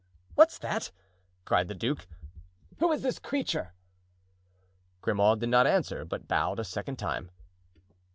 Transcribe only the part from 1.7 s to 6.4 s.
duke. "Who is this creature?" Grimaud did not answer, but